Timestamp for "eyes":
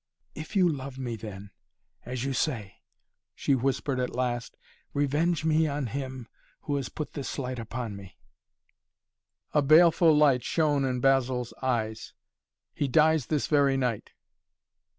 11.61-12.15